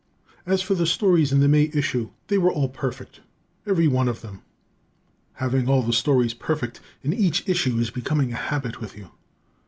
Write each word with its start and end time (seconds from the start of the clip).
As 0.47 0.63
for 0.63 0.73
the 0.73 0.87
stories 0.87 1.31
in 1.31 1.41
the 1.41 1.47
May 1.47 1.69
issue, 1.75 2.09
they 2.25 2.39
were 2.39 2.51
all 2.51 2.67
perfect, 2.69 3.19
every 3.67 3.87
one 3.87 4.07
of 4.07 4.21
them. 4.21 4.41
Having 5.33 5.69
all 5.69 5.83
the 5.83 5.93
stories 5.93 6.33
perfect 6.33 6.79
in 7.03 7.13
each 7.13 7.47
issue 7.47 7.77
is 7.77 7.91
becoming 7.91 8.33
a 8.33 8.35
habit 8.35 8.81
with 8.81 8.97
you. 8.97 9.11